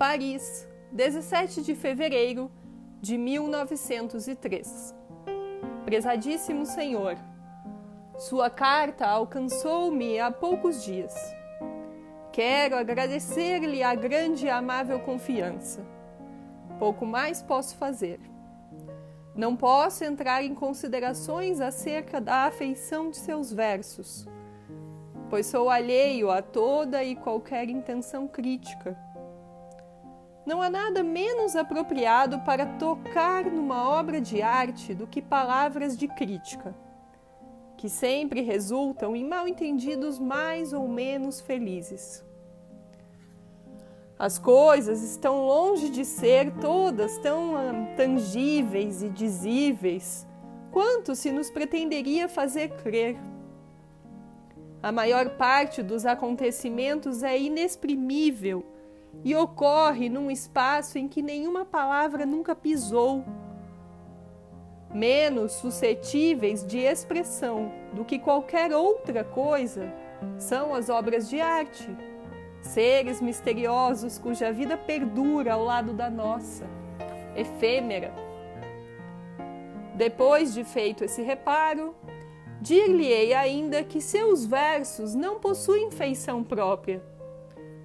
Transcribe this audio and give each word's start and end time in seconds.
Paris, 0.00 0.66
17 0.92 1.60
de 1.60 1.74
fevereiro 1.74 2.50
de 3.02 3.18
1903. 3.18 4.94
Prezadíssimo 5.84 6.64
Senhor, 6.64 7.18
sua 8.16 8.48
carta 8.48 9.06
alcançou-me 9.06 10.18
há 10.18 10.30
poucos 10.30 10.82
dias. 10.82 11.14
Quero 12.32 12.78
agradecer-lhe 12.78 13.82
a 13.82 13.94
grande 13.94 14.46
e 14.46 14.48
amável 14.48 15.00
confiança. 15.00 15.84
Pouco 16.78 17.04
mais 17.04 17.42
posso 17.42 17.76
fazer. 17.76 18.20
Não 19.36 19.54
posso 19.54 20.02
entrar 20.02 20.42
em 20.42 20.54
considerações 20.54 21.60
acerca 21.60 22.18
da 22.22 22.46
afeição 22.46 23.10
de 23.10 23.18
seus 23.18 23.52
versos, 23.52 24.26
pois 25.28 25.44
sou 25.44 25.68
alheio 25.68 26.30
a 26.30 26.40
toda 26.40 27.04
e 27.04 27.14
qualquer 27.14 27.68
intenção 27.68 28.26
crítica. 28.26 29.09
Não 30.50 30.60
há 30.60 30.68
nada 30.68 31.04
menos 31.04 31.54
apropriado 31.54 32.40
para 32.40 32.66
tocar 32.66 33.44
numa 33.44 33.88
obra 33.88 34.20
de 34.20 34.42
arte 34.42 34.92
do 34.92 35.06
que 35.06 35.22
palavras 35.22 35.96
de 35.96 36.08
crítica, 36.08 36.74
que 37.76 37.88
sempre 37.88 38.40
resultam 38.40 39.14
em 39.14 39.24
mal-entendidos 39.24 40.18
mais 40.18 40.72
ou 40.72 40.88
menos 40.88 41.40
felizes. 41.40 42.24
As 44.18 44.40
coisas 44.40 45.04
estão 45.04 45.46
longe 45.46 45.88
de 45.88 46.04
ser 46.04 46.50
todas 46.54 47.16
tão 47.18 47.54
tangíveis 47.96 49.04
e 49.04 49.08
dizíveis 49.08 50.26
quanto 50.72 51.14
se 51.14 51.30
nos 51.30 51.48
pretenderia 51.48 52.28
fazer 52.28 52.70
crer. 52.82 53.16
A 54.82 54.90
maior 54.90 55.36
parte 55.36 55.80
dos 55.80 56.04
acontecimentos 56.04 57.22
é 57.22 57.38
inexprimível 57.38 58.64
e 59.24 59.34
ocorre 59.34 60.08
num 60.08 60.30
espaço 60.30 60.98
em 60.98 61.08
que 61.08 61.22
nenhuma 61.22 61.64
palavra 61.64 62.24
nunca 62.24 62.54
pisou. 62.54 63.24
Menos 64.92 65.52
suscetíveis 65.52 66.66
de 66.66 66.78
expressão 66.78 67.70
do 67.92 68.04
que 68.04 68.18
qualquer 68.18 68.74
outra 68.74 69.22
coisa 69.22 69.92
são 70.38 70.74
as 70.74 70.88
obras 70.88 71.28
de 71.28 71.40
arte 71.40 71.88
seres 72.62 73.20
misteriosos 73.20 74.18
cuja 74.18 74.52
vida 74.52 74.76
perdura 74.76 75.54
ao 75.54 75.64
lado 75.64 75.92
da 75.92 76.10
nossa, 76.10 76.66
efêmera. 77.34 78.12
Depois 79.94 80.54
de 80.54 80.64
feito 80.64 81.04
esse 81.04 81.22
reparo, 81.22 81.94
dir-lhe-ei 82.60 83.34
ainda 83.34 83.82
que 83.82 84.00
seus 84.00 84.46
versos 84.46 85.14
não 85.14 85.40
possuem 85.40 85.90
feição 85.90 86.42
própria, 86.42 87.02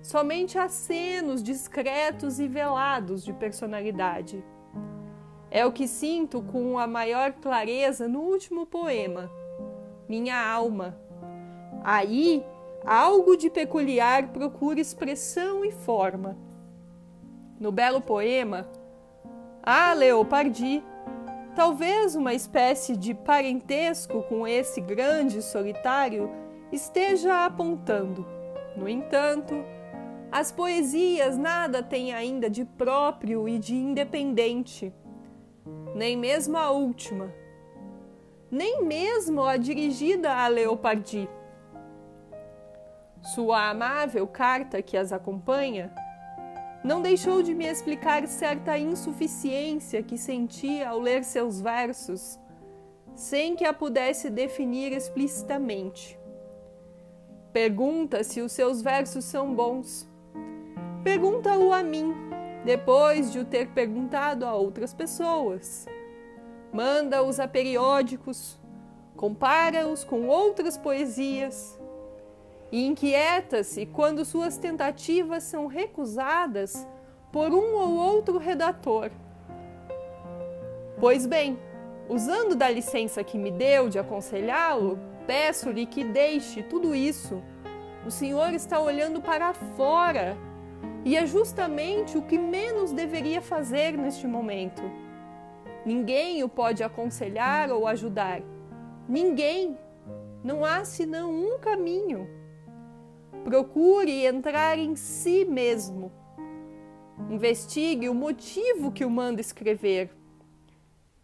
somente 0.05 0.59
acenos 0.59 1.41
discretos 1.41 2.39
e 2.39 2.47
velados 2.47 3.23
de 3.23 3.33
personalidade. 3.33 4.45
É 5.49 5.65
o 5.65 5.71
que 5.71 5.87
sinto 5.87 6.43
com 6.43 6.77
a 6.77 6.85
maior 6.85 7.33
clareza 7.33 8.07
no 8.07 8.19
último 8.19 8.67
poema, 8.67 9.31
Minha 10.07 10.39
Alma. 10.39 10.95
Aí 11.83 12.45
algo 12.85 13.35
de 13.35 13.49
peculiar 13.49 14.27
procura 14.27 14.79
expressão 14.79 15.65
e 15.65 15.71
forma. 15.71 16.37
No 17.59 17.71
belo 17.71 17.99
poema, 17.99 18.69
há 19.63 19.91
Leopardi, 19.93 20.83
talvez 21.55 22.15
uma 22.15 22.35
espécie 22.35 22.95
de 22.95 23.15
parentesco 23.15 24.21
com 24.29 24.47
esse 24.47 24.79
grande 24.81 25.41
solitário, 25.41 26.29
esteja 26.71 27.43
apontando. 27.43 28.23
No 28.77 28.87
entanto, 28.87 29.55
as 30.37 30.51
poesias 30.51 31.37
nada 31.37 31.81
têm 31.81 32.13
ainda 32.13 32.49
de 32.49 32.65
próprio 32.65 33.47
e 33.47 33.57
de 33.57 33.73
independente, 33.73 34.93
nem 35.95 36.17
mesmo 36.17 36.57
a 36.57 36.71
última, 36.71 37.33
nem 38.51 38.83
mesmo 38.83 39.43
a 39.43 39.55
dirigida 39.55 40.33
a 40.33 40.49
Leopardi 40.49 41.29
sua 43.25 43.69
amável 43.69 44.27
carta 44.27 44.81
que 44.81 44.97
as 44.97 45.13
acompanha, 45.13 45.89
não 46.83 47.01
deixou 47.01 47.41
de 47.41 47.55
me 47.55 47.65
explicar 47.65 48.27
certa 48.27 48.77
insuficiência 48.77 50.03
que 50.03 50.17
sentia 50.17 50.89
ao 50.89 50.99
ler 50.99 51.23
seus 51.23 51.61
versos, 51.61 52.37
sem 53.15 53.55
que 53.55 53.63
a 53.63 53.73
pudesse 53.73 54.29
definir 54.29 54.91
explicitamente. 54.91 56.19
Pergunta 57.53 58.21
se 58.21 58.41
os 58.41 58.51
seus 58.51 58.81
versos 58.81 59.23
são 59.23 59.55
bons. 59.55 60.13
Pergunta-o 61.05 61.71
a 61.71 61.83
mim, 61.83 62.15
depois 62.65 63.31
de 63.31 63.37
o 63.37 63.45
ter 63.45 63.67
perguntado 63.67 64.43
a 64.43 64.55
outras 64.55 64.91
pessoas. 64.91 65.85
Manda-os 66.73 67.39
a 67.39 67.47
periódicos, 67.47 68.59
compara-os 69.15 70.03
com 70.03 70.27
outras 70.27 70.79
poesias 70.79 71.79
e 72.71 72.87
inquieta-se 72.87 73.85
quando 73.85 74.25
suas 74.25 74.57
tentativas 74.57 75.43
são 75.43 75.67
recusadas 75.67 76.87
por 77.31 77.53
um 77.53 77.75
ou 77.75 77.97
outro 77.97 78.39
redator. 78.39 79.11
Pois 80.99 81.27
bem, 81.27 81.59
usando 82.09 82.55
da 82.55 82.67
licença 82.67 83.23
que 83.23 83.37
me 83.37 83.51
deu 83.51 83.89
de 83.89 83.99
aconselhá-lo, 83.99 84.97
peço-lhe 85.27 85.85
que 85.85 86.03
deixe 86.03 86.63
tudo 86.63 86.95
isso. 86.95 87.43
O 88.07 88.09
senhor 88.09 88.53
está 88.53 88.79
olhando 88.79 89.21
para 89.21 89.53
fora 89.53 90.35
e 91.05 91.15
é 91.15 91.25
justamente 91.25 92.17
o 92.17 92.21
que 92.23 92.37
menos 92.37 92.91
deveria 92.91 93.41
fazer 93.41 93.97
neste 93.97 94.27
momento. 94.27 94.81
Ninguém 95.85 96.43
o 96.43 96.49
pode 96.49 96.83
aconselhar 96.83 97.71
ou 97.71 97.87
ajudar. 97.87 98.41
Ninguém. 99.07 99.77
Não 100.43 100.65
há 100.65 100.83
senão 100.83 101.31
um 101.31 101.57
caminho 101.59 102.27
Procure 103.45 104.25
entrar 104.25 104.75
em 104.79 104.95
si 104.95 105.45
mesmo. 105.45 106.11
Investigue 107.29 108.09
o 108.09 108.13
motivo 108.15 108.91
que 108.91 109.05
o 109.05 109.09
manda 109.09 109.39
escrever. 109.39 110.09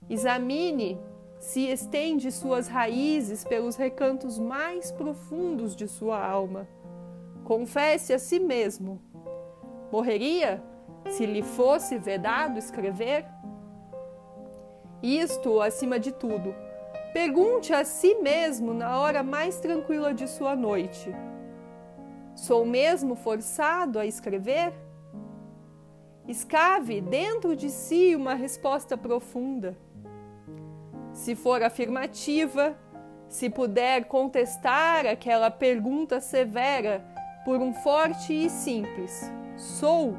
Examine 0.07 0.99
se 1.39 1.61
estende 1.61 2.31
suas 2.31 2.67
raízes 2.67 3.43
pelos 3.43 3.75
recantos 3.75 4.37
mais 4.37 4.91
profundos 4.91 5.75
de 5.75 5.87
sua 5.87 6.23
alma. 6.23 6.67
Confesse 7.43 8.13
a 8.13 8.19
si 8.19 8.39
mesmo. 8.39 9.01
Morreria 9.91 10.61
se 11.09 11.25
lhe 11.25 11.41
fosse 11.41 11.97
vedado 11.97 12.57
escrever? 12.57 13.25
Isto, 15.01 15.61
acima 15.61 15.99
de 15.99 16.11
tudo, 16.11 16.53
pergunte 17.13 17.73
a 17.73 17.83
si 17.83 18.15
mesmo 18.15 18.73
na 18.73 18.99
hora 18.99 19.23
mais 19.23 19.59
tranquila 19.59 20.13
de 20.13 20.27
sua 20.27 20.55
noite 20.55 21.11
Sou 22.35 22.65
mesmo 22.65 23.15
forçado 23.15 23.99
a 23.99 24.05
escrever? 24.05 24.73
Escave 26.27 27.01
dentro 27.01 27.55
de 27.55 27.69
si 27.69 28.15
uma 28.15 28.33
resposta 28.33 28.97
profunda. 28.97 29.77
Se 31.13 31.35
for 31.35 31.61
afirmativa, 31.61 32.75
se 33.27 33.49
puder 33.49 34.05
contestar 34.05 35.05
aquela 35.05 35.51
pergunta 35.51 36.21
severa 36.21 37.05
por 37.45 37.59
um 37.59 37.73
forte 37.73 38.33
e 38.33 38.49
simples 38.49 39.31
sou, 39.61 40.15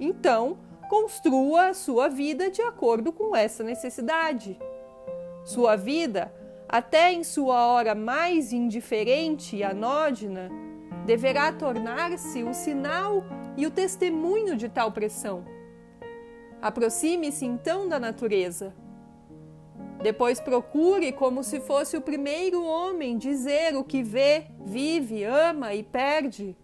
então 0.00 0.58
construa 0.88 1.68
a 1.68 1.74
sua 1.74 2.08
vida 2.08 2.50
de 2.50 2.62
acordo 2.62 3.12
com 3.12 3.34
essa 3.34 3.62
necessidade. 3.62 4.58
Sua 5.44 5.76
vida, 5.76 6.32
até 6.68 7.12
em 7.12 7.22
sua 7.22 7.66
hora 7.66 7.94
mais 7.94 8.52
indiferente 8.52 9.56
e 9.56 9.64
anódina, 9.64 10.50
deverá 11.04 11.52
tornar-se 11.52 12.42
o 12.42 12.54
sinal 12.54 13.24
e 13.56 13.66
o 13.66 13.70
testemunho 13.70 14.56
de 14.56 14.68
tal 14.68 14.90
pressão. 14.92 15.44
Aproxime-se 16.60 17.44
então 17.44 17.88
da 17.88 17.98
natureza. 17.98 18.74
Depois 20.06 20.38
procure, 20.38 21.10
como 21.10 21.42
se 21.42 21.58
fosse 21.58 21.96
o 21.96 22.00
primeiro 22.00 22.64
homem, 22.64 23.18
dizer 23.18 23.74
o 23.74 23.82
que 23.82 24.04
vê, 24.04 24.46
vive, 24.64 25.24
ama 25.24 25.74
e 25.74 25.82
perde. 25.82 26.56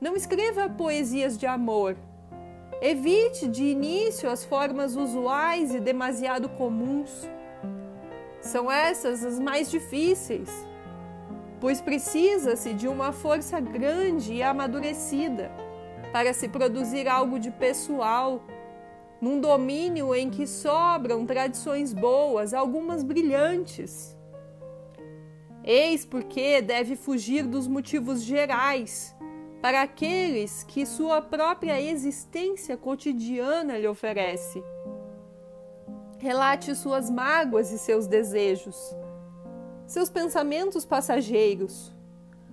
Não 0.00 0.16
escreva 0.16 0.68
poesias 0.68 1.38
de 1.38 1.46
amor. 1.46 1.96
Evite 2.82 3.46
de 3.46 3.62
início 3.62 4.28
as 4.28 4.44
formas 4.44 4.96
usuais 4.96 5.72
e 5.72 5.78
demasiado 5.78 6.48
comuns. 6.48 7.30
São 8.40 8.68
essas 8.68 9.24
as 9.24 9.38
mais 9.38 9.70
difíceis 9.70 10.50
pois 11.60 11.80
precisa-se 11.80 12.74
de 12.74 12.88
uma 12.88 13.12
força 13.12 13.60
grande 13.60 14.34
e 14.34 14.42
amadurecida 14.42 15.50
para 16.12 16.34
se 16.34 16.48
produzir 16.48 17.06
algo 17.08 17.38
de 17.38 17.52
pessoal, 17.52 18.42
num 19.20 19.40
domínio 19.40 20.14
em 20.14 20.28
que 20.30 20.46
sobram 20.46 21.24
tradições 21.24 21.92
boas, 21.92 22.52
algumas 22.52 23.02
brilhantes. 23.02 24.16
Eis 25.62 26.04
porque 26.04 26.60
deve 26.60 26.94
fugir 26.94 27.46
dos 27.46 27.66
motivos 27.66 28.22
gerais, 28.22 29.16
para 29.62 29.80
aqueles 29.80 30.62
que 30.62 30.84
sua 30.84 31.22
própria 31.22 31.80
existência 31.80 32.76
cotidiana 32.76 33.78
lhe 33.78 33.88
oferece. 33.88 34.62
Relate 36.18 36.74
suas 36.74 37.08
mágoas 37.08 37.70
e 37.70 37.78
seus 37.78 38.06
desejos, 38.06 38.76
seus 39.86 40.10
pensamentos 40.10 40.84
passageiros, 40.84 41.94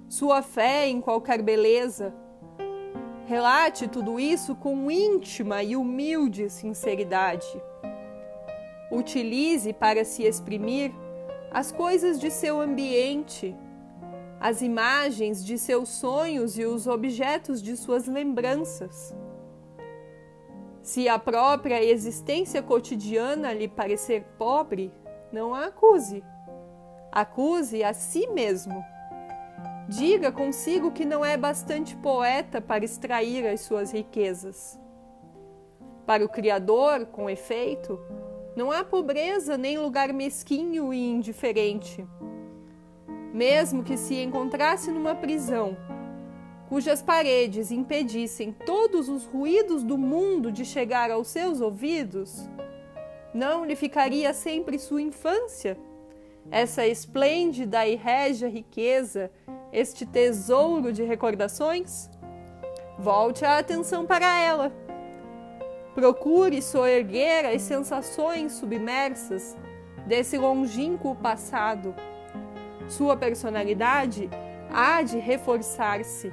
sua 0.08 0.42
fé 0.42 0.88
em 0.88 1.02
qualquer 1.02 1.42
beleza. 1.42 2.14
Relate 3.32 3.88
tudo 3.88 4.20
isso 4.20 4.54
com 4.54 4.92
íntima 4.92 5.64
e 5.64 5.78
humilde 5.78 6.50
sinceridade. 6.50 7.48
Utilize 8.92 9.72
para 9.72 10.04
se 10.04 10.24
exprimir 10.24 10.92
as 11.50 11.72
coisas 11.72 12.20
de 12.20 12.30
seu 12.30 12.60
ambiente 12.60 13.56
as 14.38 14.62
imagens 14.62 15.46
de 15.46 15.58
seus 15.58 15.88
sonhos 15.88 16.60
e 16.60 16.66
os 16.66 16.88
objetos 16.88 17.62
de 17.62 17.78
suas 17.78 18.06
lembranças. 18.06 19.16
Se 20.82 21.08
a 21.08 21.18
própria 21.18 21.82
existência 21.82 22.62
cotidiana 22.62 23.54
lhe 23.54 23.70
parecer 23.70 24.26
pobre, 24.38 24.92
não 25.32 25.54
a 25.54 25.68
acuse. 25.68 26.22
Acuse 27.14 27.82
a 27.82 27.94
si 27.94 28.28
mesmo. 28.28 28.84
Diga 29.92 30.32
consigo 30.32 30.92
que 30.92 31.06
não 31.06 31.24
é 31.24 31.36
bastante 31.36 31.96
poeta 31.96 32.62
para 32.62 32.86
extrair 32.86 33.46
as 33.46 33.62
suas 33.62 33.92
riquezas. 33.92 34.80
Para 36.06 36.26
o 36.26 36.30
Criador, 36.30 37.06
com 37.08 37.30
efeito, 37.30 38.00
não 38.56 38.72
há 38.72 38.84
pobreza 38.84 39.58
nem 39.58 39.78
lugar 39.78 40.12
mesquinho 40.14 40.94
e 40.94 41.10
indiferente 41.10 42.08
mesmo 43.34 43.84
que 43.84 43.98
se 43.98 44.16
encontrasse 44.16 44.92
numa 44.92 45.16
prisão, 45.16 45.78
cujas 46.68 47.02
paredes 47.02 47.72
impedissem 47.72 48.52
todos 48.52 49.10
os 49.10 49.26
ruídos 49.26 49.84
do 49.84 49.98
mundo 49.98 50.52
de 50.52 50.66
chegar 50.66 51.12
aos 51.12 51.28
seus 51.28 51.62
ouvidos, 51.62 52.50
não 53.34 53.66
lhe 53.66 53.76
ficaria 53.76 54.34
sempre 54.34 54.78
sua 54.78 55.02
infância? 55.02 55.78
Essa 56.50 56.86
esplêndida 56.88 57.86
e 57.88 57.96
régia 57.96 58.50
riqueza, 58.50 59.32
este 59.72 60.06
tesouro 60.06 60.92
de 60.92 61.04
recordações? 61.04 62.10
Volte 62.98 63.46
a 63.46 63.58
atenção 63.58 64.06
para 64.06 64.40
ela. 64.40 64.72
Procure 65.94 66.62
soerguer 66.62 67.46
as 67.46 67.62
sensações 67.62 68.54
submersas 68.54 69.58
desse 70.08 70.38
longínquo 70.38 71.16
passado 71.16 71.94
sua 72.92 73.16
personalidade 73.16 74.30
há 74.70 75.02
de 75.02 75.18
reforçar-se. 75.18 76.32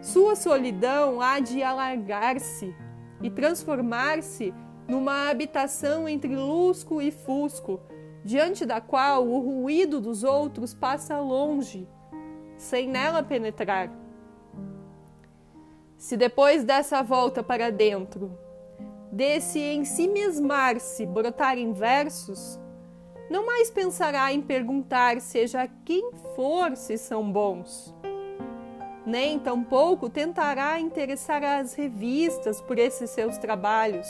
Sua 0.00 0.34
solidão 0.34 1.20
há 1.20 1.38
de 1.38 1.62
alargar-se 1.62 2.74
e 3.22 3.30
transformar-se 3.30 4.54
numa 4.88 5.28
habitação 5.28 6.08
entre 6.08 6.34
lusco 6.34 7.00
e 7.00 7.10
fusco, 7.10 7.78
diante 8.24 8.64
da 8.64 8.80
qual 8.80 9.26
o 9.26 9.38
ruído 9.40 10.00
dos 10.00 10.22
outros 10.24 10.74
passa 10.74 11.18
longe, 11.18 11.88
sem 12.56 12.88
nela 12.88 13.22
penetrar. 13.22 13.90
Se 15.96 16.16
depois 16.16 16.64
dessa 16.64 17.02
volta 17.02 17.42
para 17.42 17.70
dentro, 17.70 18.36
desse 19.10 19.58
em 19.58 19.84
si 19.84 20.08
mesmar-se 20.08 21.06
brotarem 21.06 21.72
versos, 21.72 22.58
não 23.30 23.46
mais 23.46 23.70
pensará 23.70 24.32
em 24.32 24.42
perguntar, 24.42 25.20
seja 25.20 25.68
quem 25.84 26.10
for, 26.34 26.76
se 26.76 26.98
são 26.98 27.30
bons. 27.30 27.94
Nem 29.06 29.38
tampouco 29.38 30.08
tentará 30.08 30.78
interessar 30.78 31.42
as 31.42 31.74
revistas 31.74 32.60
por 32.60 32.78
esses 32.78 33.10
seus 33.10 33.38
trabalhos, 33.38 34.06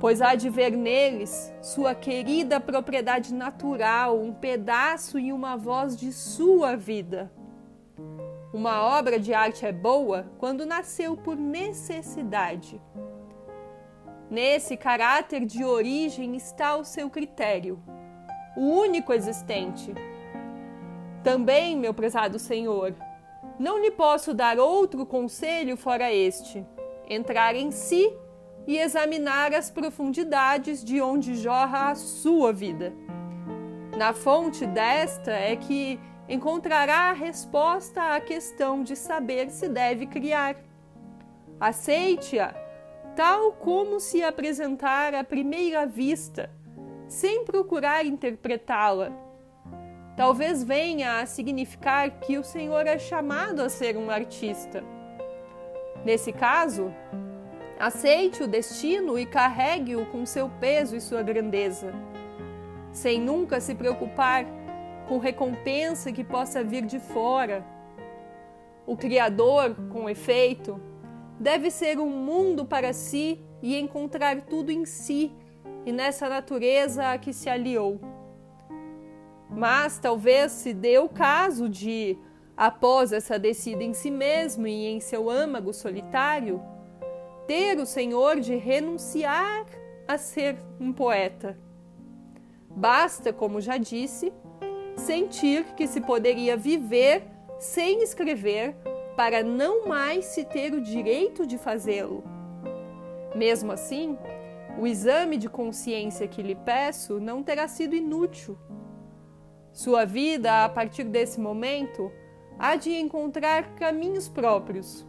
pois 0.00 0.20
há 0.20 0.34
de 0.34 0.50
ver 0.50 0.72
neles 0.72 1.52
sua 1.62 1.94
querida 1.94 2.60
propriedade 2.60 3.34
natural, 3.34 4.18
um 4.18 4.32
pedaço 4.32 5.18
e 5.18 5.32
uma 5.32 5.56
voz 5.56 5.96
de 5.96 6.12
sua 6.12 6.76
vida. 6.76 7.32
Uma 8.52 8.82
obra 8.82 9.18
de 9.18 9.34
arte 9.34 9.66
é 9.66 9.72
boa 9.72 10.26
quando 10.38 10.64
nasceu 10.64 11.16
por 11.16 11.36
necessidade 11.36 12.80
Nesse 14.28 14.76
caráter 14.76 15.44
de 15.44 15.64
origem 15.64 16.34
está 16.34 16.76
o 16.76 16.84
seu 16.84 17.08
critério, 17.08 17.80
o 18.56 18.60
único 18.60 19.12
existente. 19.12 19.94
Também, 21.22 21.76
meu 21.76 21.94
prezado 21.94 22.36
Senhor, 22.36 22.92
não 23.56 23.78
lhe 23.78 23.92
posso 23.92 24.34
dar 24.34 24.58
outro 24.58 25.06
conselho 25.06 25.76
fora 25.76 26.12
este: 26.12 26.66
entrar 27.08 27.54
em 27.54 27.70
si 27.70 28.12
e 28.66 28.78
examinar 28.78 29.54
as 29.54 29.70
profundidades 29.70 30.84
de 30.84 31.00
onde 31.00 31.34
jorra 31.36 31.90
a 31.90 31.94
sua 31.94 32.52
vida. 32.52 32.92
Na 33.96 34.12
fonte 34.12 34.66
desta 34.66 35.30
é 35.30 35.56
que 35.56 36.00
encontrará 36.28 37.10
a 37.10 37.12
resposta 37.12 38.14
à 38.14 38.20
questão 38.20 38.82
de 38.82 38.96
saber 38.96 39.50
se 39.50 39.68
deve 39.68 40.06
criar. 40.06 40.56
Aceite-a 41.60 42.54
tal 43.16 43.52
como 43.52 43.98
se 43.98 44.22
apresentar 44.22 45.14
à 45.14 45.24
primeira 45.24 45.86
vista, 45.86 46.50
sem 47.08 47.44
procurar 47.44 48.04
interpretá-la. 48.04 49.10
Talvez 50.14 50.62
venha 50.62 51.20
a 51.20 51.26
significar 51.26 52.10
que 52.20 52.36
o 52.36 52.44
Senhor 52.44 52.86
é 52.86 52.98
chamado 52.98 53.62
a 53.62 53.70
ser 53.70 53.96
um 53.96 54.10
artista. 54.10 54.84
Nesse 56.04 56.30
caso, 56.30 56.92
aceite 57.78 58.42
o 58.42 58.48
destino 58.48 59.18
e 59.18 59.26
carregue-o 59.26 60.06
com 60.06 60.24
seu 60.24 60.48
peso 60.48 60.96
e 60.96 61.00
sua 61.00 61.22
grandeza, 61.22 61.92
sem 62.90 63.20
nunca 63.20 63.60
se 63.60 63.74
preocupar 63.74 64.46
com 65.08 65.18
recompensa 65.18 66.10
que 66.10 66.24
possa 66.24 66.64
vir 66.64 66.84
de 66.84 66.98
fora. 66.98 67.64
O 68.86 68.96
Criador, 68.96 69.76
com 69.90 70.08
efeito, 70.08 70.80
deve 71.38 71.70
ser 71.70 71.98
um 71.98 72.08
mundo 72.08 72.64
para 72.64 72.92
si 72.92 73.40
e 73.62 73.78
encontrar 73.78 74.42
tudo 74.42 74.70
em 74.70 74.84
si 74.84 75.32
e 75.84 75.92
nessa 75.92 76.28
natureza 76.28 77.12
a 77.12 77.18
que 77.18 77.32
se 77.32 77.48
aliou. 77.48 78.00
Mas 79.48 79.98
talvez 79.98 80.52
se 80.52 80.72
dê 80.72 80.98
o 80.98 81.08
caso 81.08 81.68
de, 81.68 82.18
após 82.56 83.12
essa 83.12 83.38
descida 83.38 83.84
em 83.84 83.94
si 83.94 84.10
mesmo 84.10 84.66
e 84.66 84.86
em 84.86 84.98
seu 84.98 85.30
âmago 85.30 85.72
solitário, 85.72 86.60
ter 87.46 87.78
o 87.78 87.86
Senhor 87.86 88.40
de 88.40 88.56
renunciar 88.56 89.66
a 90.06 90.18
ser 90.18 90.56
um 90.80 90.92
poeta. 90.92 91.58
Basta, 92.68 93.32
como 93.32 93.60
já 93.60 93.76
disse, 93.76 94.32
sentir 94.96 95.64
que 95.76 95.86
se 95.86 96.00
poderia 96.00 96.56
viver 96.56 97.24
sem 97.58 98.02
escrever 98.02 98.74
para 99.16 99.42
não 99.42 99.86
mais 99.86 100.26
se 100.26 100.44
ter 100.44 100.74
o 100.74 100.80
direito 100.80 101.46
de 101.46 101.56
fazê-lo. 101.56 102.22
Mesmo 103.34 103.72
assim, 103.72 104.18
o 104.78 104.86
exame 104.86 105.36
de 105.36 105.48
consciência 105.48 106.28
que 106.28 106.42
lhe 106.42 106.54
peço 106.54 107.18
não 107.18 107.42
terá 107.42 107.66
sido 107.66 107.94
inútil. 107.94 108.58
Sua 109.72 110.04
vida, 110.04 110.64
a 110.64 110.68
partir 110.68 111.04
desse 111.04 111.40
momento, 111.40 112.12
há 112.58 112.76
de 112.76 112.94
encontrar 112.94 113.74
caminhos 113.74 114.28
próprios, 114.28 115.06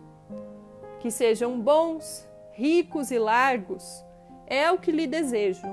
que 1.00 1.12
sejam 1.12 1.60
bons, 1.60 2.27
ricos 2.58 3.12
e 3.12 3.20
largos. 3.20 4.04
É 4.48 4.72
o 4.72 4.80
que 4.80 4.92
lhe 4.92 5.06
desejo, 5.06 5.68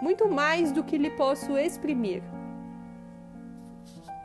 muito 0.00 0.28
mais 0.28 0.70
do 0.70 0.84
que 0.84 0.96
lhe 0.96 1.10
posso 1.10 1.58
exprimir. 1.58 2.22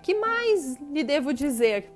Que 0.04 0.14
mais 0.14 0.78
lhe 0.92 1.04
devo 1.04 1.34
dizer? 1.34 1.92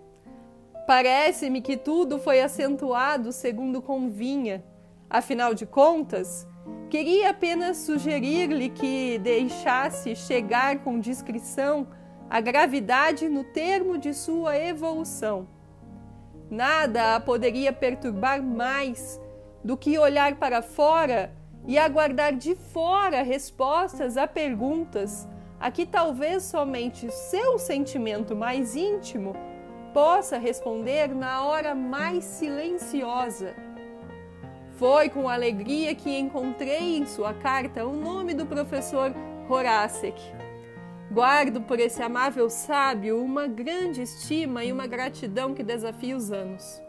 Parece-me 0.87 1.61
que 1.61 1.77
tudo 1.77 2.17
foi 2.17 2.41
acentuado 2.41 3.31
segundo 3.31 3.83
convinha. 3.83 4.65
Afinal 5.07 5.53
de 5.53 5.67
contas, 5.67 6.47
queria 6.89 7.29
apenas 7.29 7.77
sugerir-lhe 7.77 8.69
que 8.69 9.19
deixasse 9.19 10.15
chegar 10.15 10.79
com 10.79 10.99
discrição 10.99 11.87
a 12.27 12.41
gravidade 12.41 13.29
no 13.29 13.43
termo 13.43 13.95
de 13.95 14.15
sua 14.15 14.57
evolução. 14.57 15.47
Nada 16.49 17.15
a 17.15 17.19
poderia 17.19 17.71
perturbar 17.71 18.41
mais 18.41 19.19
do 19.63 19.77
que 19.77 19.97
olhar 19.97 20.35
para 20.35 20.61
fora 20.61 21.33
e 21.67 21.77
aguardar 21.77 22.35
de 22.35 22.55
fora 22.55 23.21
respostas 23.21 24.17
a 24.17 24.27
perguntas 24.27 25.27
a 25.59 25.69
que 25.69 25.85
talvez 25.85 26.43
somente 26.43 27.11
seu 27.11 27.59
sentimento 27.59 28.35
mais 28.35 28.75
íntimo 28.75 29.35
possa 29.93 30.37
responder 30.37 31.13
na 31.13 31.43
hora 31.43 31.75
mais 31.75 32.23
silenciosa. 32.23 33.53
Foi 34.77 35.09
com 35.09 35.27
alegria 35.27 35.93
que 35.93 36.17
encontrei 36.17 36.95
em 36.95 37.05
sua 37.05 37.33
carta 37.33 37.85
o 37.85 37.93
nome 37.93 38.33
do 38.33 38.45
professor 38.45 39.13
Horacek. 39.49 40.21
Guardo 41.11 41.61
por 41.61 41.79
esse 41.79 42.01
amável 42.01 42.49
sábio 42.49 43.21
uma 43.21 43.47
grande 43.47 44.03
estima 44.03 44.63
e 44.63 44.71
uma 44.71 44.87
gratidão 44.87 45.53
que 45.53 45.63
desafia 45.63 46.15
os 46.15 46.31
anos. 46.31 46.81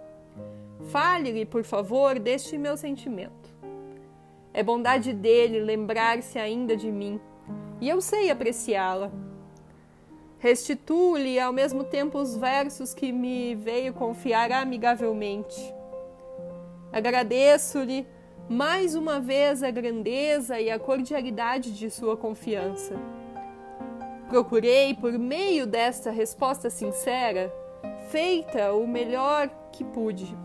Fale-lhe, 0.91 1.45
por 1.45 1.65
favor, 1.65 2.19
deste 2.19 2.59
meu 2.59 2.77
sentimento. 2.77 3.55
É 4.53 4.63
bondade 4.63 5.13
dele 5.13 5.61
lembrar-se 5.61 6.39
ainda 6.39 6.77
de 6.77 6.91
mim, 6.91 7.21
e 7.81 7.89
eu 7.89 8.01
sei 8.01 8.31
apreciá-la. 8.31 9.11
Restituo-lhe 10.39 11.39
ao 11.39 11.53
mesmo 11.53 11.85
tempo 11.85 12.19
os 12.19 12.37
versos 12.37 12.93
que 12.93 13.13
me 13.13 13.55
veio 13.55 13.93
confiar 13.93 14.51
amigavelmente. 14.53 15.73
Agradeço-lhe 16.93 18.07
mais 18.49 18.95
uma 18.95 19.21
vez 19.21 19.63
a 19.63 19.71
grandeza 19.71 20.61
e 20.61 20.71
a 20.71 20.79
cordialidade 20.79 21.73
de 21.73 21.89
sua 21.89 22.17
confiança 22.17 22.97
Procurei, 24.31 24.95
por 24.95 25.19
meio 25.19 25.67
desta 25.67 26.13
resposta 26.13 26.71
sincera, 26.71 27.53
feita 28.11 28.73
o 28.73 28.87
melhor 28.87 29.51
que 29.73 29.83
pude, 29.83 30.37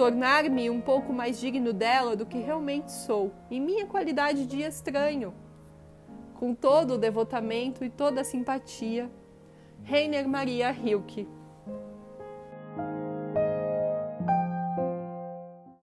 tornar-me 0.00 0.70
um 0.70 0.80
pouco 0.80 1.12
mais 1.12 1.38
digno 1.38 1.74
dela 1.74 2.16
do 2.16 2.24
que 2.24 2.38
realmente 2.38 2.90
sou, 2.90 3.34
em 3.50 3.60
minha 3.60 3.84
qualidade 3.84 4.46
de 4.46 4.62
estranho. 4.62 5.34
Com 6.36 6.54
todo 6.54 6.94
o 6.94 6.98
devotamento 6.98 7.84
e 7.84 7.90
toda 7.90 8.22
a 8.22 8.24
simpatia, 8.24 9.10
Rainer 9.84 10.26
Maria 10.26 10.72
Hilke. 10.72 11.28